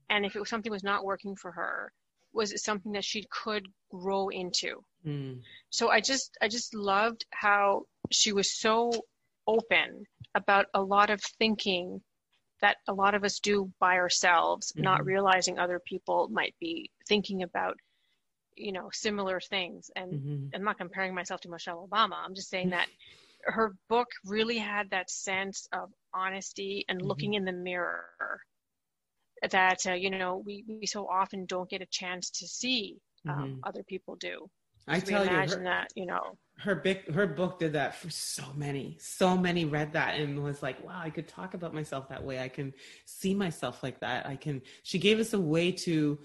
[0.09, 1.91] And if it was something was not working for her,
[2.33, 4.83] was it something that she could grow into?
[5.05, 5.41] Mm.
[5.69, 8.91] So I just I just loved how she was so
[9.47, 12.01] open about a lot of thinking
[12.61, 14.83] that a lot of us do by ourselves, mm-hmm.
[14.83, 17.77] not realizing other people might be thinking about,
[18.55, 19.91] you know, similar things.
[19.95, 20.45] And mm-hmm.
[20.55, 22.15] I'm not comparing myself to Michelle Obama.
[22.23, 22.87] I'm just saying that
[23.43, 27.07] her book really had that sense of honesty and mm-hmm.
[27.07, 28.41] looking in the mirror
[29.51, 33.35] that uh, you know we, we so often don't get a chance to see um,
[33.35, 33.59] mm-hmm.
[33.63, 34.49] other people do.
[34.87, 38.09] I tell you, imagine her, that you know her big her book did that for
[38.09, 42.09] so many, so many read that and was like, wow, I could talk about myself
[42.09, 42.39] that way.
[42.39, 42.73] I can
[43.05, 44.25] see myself like that.
[44.25, 44.61] I can.
[44.83, 46.17] She gave us a way to,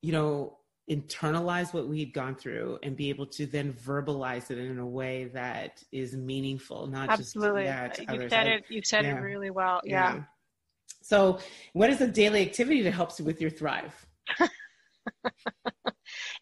[0.00, 0.58] you know,
[0.90, 4.86] internalize what we had gone through and be able to then verbalize it in a
[4.86, 7.64] way that is meaningful, not Absolutely.
[7.64, 8.12] just yeah.
[8.12, 8.64] You said it.
[8.68, 9.16] You said yeah.
[9.16, 9.80] it really well.
[9.84, 10.14] yeah.
[10.14, 10.22] yeah.
[11.04, 11.40] So,
[11.72, 13.92] what is a daily activity that helps you with your thrive?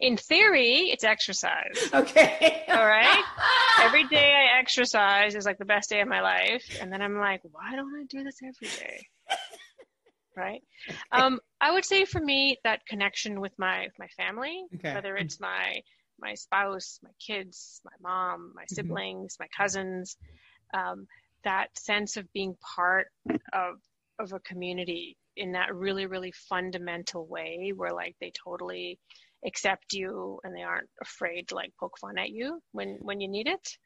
[0.00, 1.90] In theory, it's exercise.
[1.92, 2.64] Okay.
[2.68, 3.22] All right.
[3.80, 7.18] Every day I exercise is like the best day of my life, and then I'm
[7.18, 9.06] like, why don't I do this every day?
[10.36, 10.62] right.
[11.12, 14.94] Um, I would say for me that connection with my with my family, okay.
[14.94, 15.82] whether it's my
[16.18, 18.74] my spouse, my kids, my mom, my mm-hmm.
[18.74, 19.42] siblings, mm-hmm.
[19.42, 20.16] my cousins,
[20.74, 21.06] um,
[21.44, 23.08] that sense of being part
[23.52, 23.76] of
[24.18, 28.98] of a community in that really really fundamental way where like they totally
[29.46, 33.28] accept you and they aren't afraid to like poke fun at you when when you
[33.28, 33.76] need it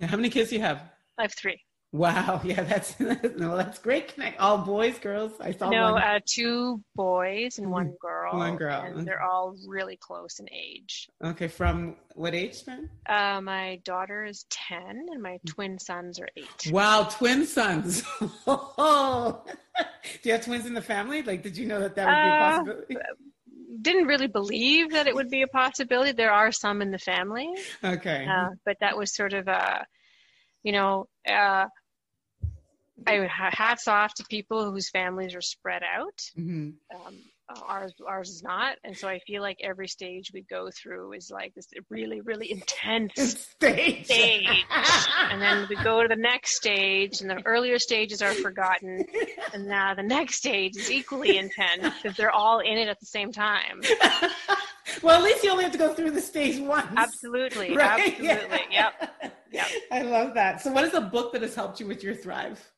[0.00, 0.82] how many kids do you have
[1.18, 1.60] i have three
[1.92, 4.14] Wow, yeah, that's no, that's great.
[4.14, 5.32] Connect all boys, girls.
[5.40, 5.96] I saw no.
[5.96, 8.38] Uh, two boys and one girl.
[8.38, 11.08] One girl, and they're all really close in age.
[11.22, 12.88] Okay, from what age then?
[13.06, 16.72] Uh, my daughter is ten, and my twin sons are eight.
[16.72, 18.02] Wow, twin sons!
[20.22, 21.22] Do you have twins in the family?
[21.22, 22.96] Like, did you know that that would be a uh, possibility?
[23.80, 26.12] Didn't really believe that it would be a possibility.
[26.12, 27.48] There are some in the family.
[27.82, 28.26] Okay.
[28.28, 29.84] Uh, but that was sort of a,
[30.62, 31.66] you know, uh,
[33.06, 36.18] I would hats off to people whose families are spread out.
[36.38, 36.70] Mm-hmm.
[37.06, 37.18] Um,
[37.66, 41.30] ours ours is not, and so I feel like every stage we go through is
[41.30, 43.12] like this really really intense
[43.58, 44.04] stage.
[44.04, 44.64] stage.
[45.30, 49.04] and then we go to the next stage, and the earlier stages are forgotten,
[49.54, 53.06] and now the next stage is equally intense because they're all in it at the
[53.06, 53.82] same time.
[55.02, 56.92] well, at least you only have to go through the stage once.
[56.96, 58.00] Absolutely, right?
[58.00, 59.34] absolutely, yep.
[59.52, 59.66] Yep.
[59.90, 60.62] I love that.
[60.62, 62.71] So, what is a book that has helped you with your thrive?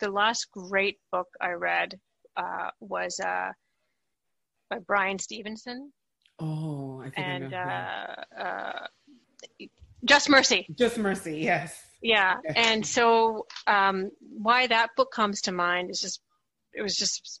[0.00, 1.98] The last great book I read
[2.36, 3.52] uh, was uh,
[4.70, 5.92] by Bryan Stevenson.
[6.38, 8.38] Oh, I think and, I know.
[8.38, 9.66] Uh, uh,
[10.04, 10.66] Just Mercy.
[10.78, 11.82] Just Mercy, yes.
[12.00, 12.54] Yeah, yes.
[12.56, 16.20] and so um, why that book comes to mind is just
[16.72, 17.40] it was just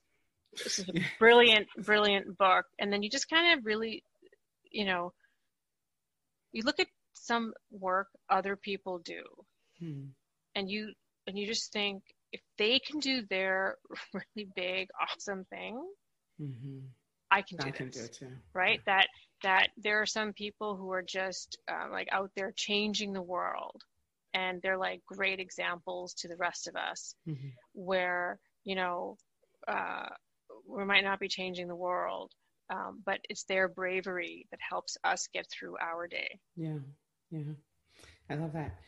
[0.64, 4.02] this is a brilliant, brilliant book, and then you just kind of really,
[4.70, 5.12] you know,
[6.52, 9.22] you look at some work other people do,
[9.78, 10.06] hmm.
[10.56, 10.92] and you
[11.28, 12.02] and you just think
[12.58, 13.76] they can do their
[14.12, 15.80] really big, awesome thing,
[16.40, 16.78] mm-hmm.
[17.30, 18.28] I can do I can do it too.
[18.54, 18.80] Right?
[18.86, 18.98] Yeah.
[18.98, 19.08] That
[19.42, 23.82] that there are some people who are just uh, like out there changing the world,
[24.34, 27.48] and they're like great examples to the rest of us, mm-hmm.
[27.72, 29.16] where you know
[29.66, 30.08] uh,
[30.66, 32.32] we might not be changing the world,
[32.70, 36.38] um, but it's their bravery that helps us get through our day.
[36.56, 36.78] Yeah,
[37.30, 37.52] yeah,
[38.30, 38.78] I love that.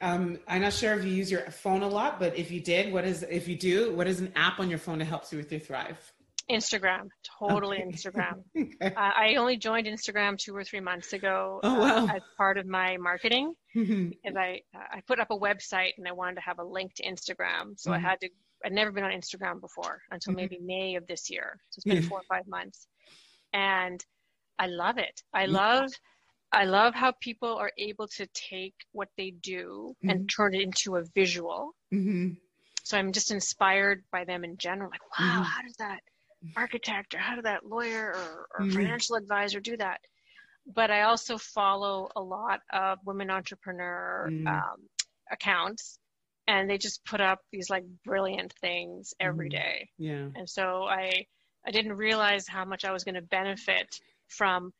[0.00, 2.92] Um, I'm not sure if you use your phone a lot, but if you did,
[2.92, 5.38] what is if you do, what is an app on your phone that helps you
[5.38, 5.98] with your Thrive?
[6.50, 7.86] Instagram, totally okay.
[7.86, 8.42] Instagram.
[8.58, 8.94] okay.
[8.94, 12.06] uh, I only joined Instagram two or three months ago oh, wow.
[12.06, 16.12] uh, as part of my marketing, because I I put up a website and I
[16.12, 18.04] wanted to have a link to Instagram, so mm-hmm.
[18.04, 18.28] I had to.
[18.64, 20.36] I'd never been on Instagram before until mm-hmm.
[20.36, 21.58] maybe May of this year.
[21.70, 22.08] So it's been yeah.
[22.08, 22.86] four or five months,
[23.52, 24.04] and
[24.58, 25.22] I love it.
[25.32, 25.52] I yeah.
[25.52, 25.90] love
[26.52, 30.10] I love how people are able to take what they do mm-hmm.
[30.10, 31.74] and turn it into a visual.
[31.92, 32.30] Mm-hmm.
[32.82, 34.90] So I'm just inspired by them in general.
[34.90, 35.42] Like, wow, mm-hmm.
[35.42, 36.00] how does that
[36.56, 38.74] architect or how did that lawyer or, or mm-hmm.
[38.74, 40.00] financial advisor do that?
[40.66, 44.46] But I also follow a lot of women entrepreneur mm-hmm.
[44.46, 44.88] um,
[45.30, 45.98] accounts,
[46.46, 49.58] and they just put up these like brilliant things every mm-hmm.
[49.58, 49.88] day.
[49.98, 50.28] Yeah.
[50.34, 51.26] And so I
[51.64, 54.72] I didn't realize how much I was going to benefit from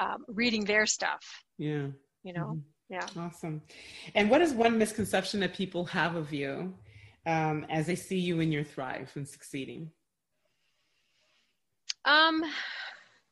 [0.00, 1.44] um, reading their stuff.
[1.58, 1.88] Yeah.
[2.24, 2.46] You know.
[2.46, 2.58] Mm-hmm.
[2.88, 3.06] Yeah.
[3.16, 3.62] Awesome.
[4.16, 6.74] And what is one misconception that people have of you
[7.24, 9.92] um, as they see you in your thrive and succeeding?
[12.04, 12.42] Um,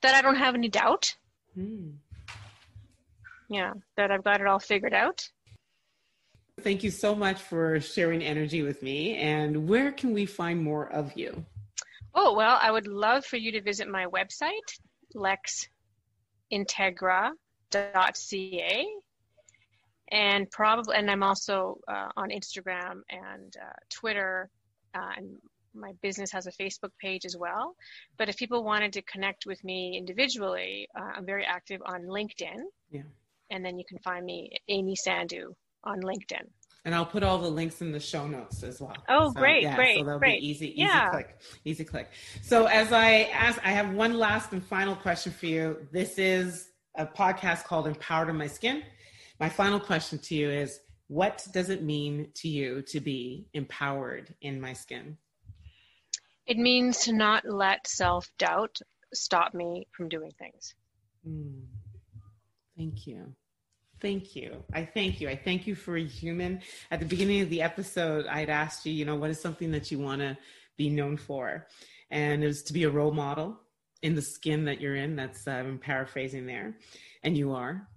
[0.02, 1.16] that I don't have any doubt.
[1.54, 1.88] Hmm.
[3.48, 5.28] Yeah, that I've got it all figured out.
[6.60, 9.16] Thank you so much for sharing energy with me.
[9.16, 11.44] And where can we find more of you?
[12.14, 14.68] Oh, well, I would love for you to visit my website,
[15.14, 15.68] Lex
[16.52, 16.96] integra.ca
[20.10, 24.48] and probably and i'm also uh, on instagram and uh, twitter
[24.94, 25.36] uh, and
[25.74, 27.76] my business has a facebook page as well.
[28.16, 32.62] But if people wanted to connect with me individually uh, i'm very active on linkedin.
[32.90, 33.02] Yeah.
[33.50, 36.48] And then you can find me Amee Sandhu on linkedin
[36.88, 38.96] and I'll put all the links in the show notes as well.
[39.10, 40.40] Oh, so, great, yeah, great, so they'll great.
[40.40, 41.10] be easy, easy yeah.
[41.10, 41.36] click,
[41.66, 42.08] easy click.
[42.40, 45.86] So as I ask, I have one last and final question for you.
[45.92, 48.84] This is a podcast called Empowered in My Skin.
[49.38, 54.34] My final question to you is what does it mean to you to be empowered
[54.40, 55.18] in my skin?
[56.46, 58.78] It means to not let self doubt
[59.12, 60.74] stop me from doing things.
[61.28, 61.64] Mm.
[62.78, 63.34] Thank you.
[64.00, 64.62] Thank you.
[64.72, 65.28] I thank you.
[65.28, 66.60] I thank you for a human.
[66.90, 69.90] At the beginning of the episode, I'd asked you, you know, what is something that
[69.90, 70.38] you want to
[70.76, 71.66] be known for?
[72.10, 73.58] And it was to be a role model
[74.02, 75.16] in the skin that you're in.
[75.16, 76.76] That's, uh, I'm paraphrasing there.
[77.24, 77.88] And you are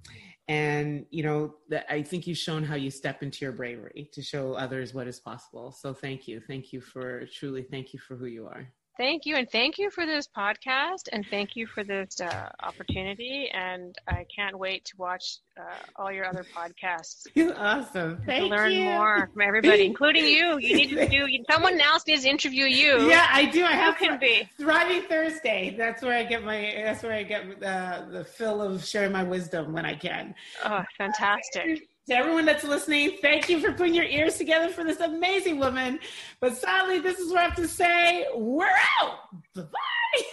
[0.48, 4.22] and you know that i think you've shown how you step into your bravery to
[4.22, 8.16] show others what is possible so thank you thank you for truly thank you for
[8.16, 8.68] who you are
[8.98, 13.50] Thank you, and thank you for this podcast, and thank you for this uh, opportunity.
[13.54, 15.64] And I can't wait to watch uh,
[15.96, 17.26] all your other podcasts.
[17.34, 18.22] You're awesome!
[18.26, 18.84] Thank to learn you.
[18.84, 20.58] more from everybody, including you.
[20.60, 21.26] You need to do.
[21.50, 23.08] Someone else needs to interview you.
[23.08, 23.64] Yeah, I do.
[23.64, 25.74] I have Who can be Thriving Thursday.
[25.78, 26.74] That's where I get my.
[26.84, 30.36] That's where I get uh, the fill of sharing my wisdom when I can.
[30.66, 31.88] Oh, fantastic!
[32.08, 36.00] To everyone that's listening, thank you for putting your ears together for this amazing woman.
[36.40, 38.26] But sadly, this is what I have to say.
[38.34, 38.68] We're
[39.02, 39.20] out.
[39.56, 40.24] Bye bye.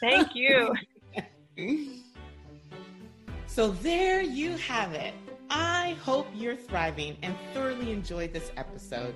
[0.00, 0.74] Thank you.
[3.46, 5.14] so there you have it.
[5.48, 9.14] I hope you're thriving and thoroughly enjoyed this episode.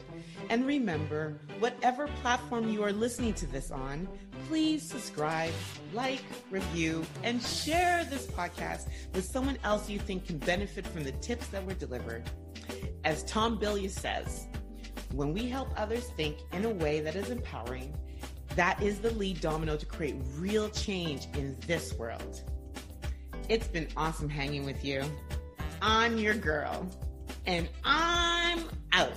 [0.49, 4.09] And remember, whatever platform you are listening to this on,
[4.47, 5.53] please subscribe,
[5.93, 11.13] like, review, and share this podcast with someone else you think can benefit from the
[11.13, 12.23] tips that were delivered.
[13.05, 14.47] As Tom Bilyeu says,
[15.13, 17.93] when we help others think in a way that is empowering,
[18.55, 22.43] that is the lead domino to create real change in this world.
[23.49, 25.03] It's been awesome hanging with you.
[25.83, 26.87] I'm your girl,
[27.47, 29.13] and I'm out.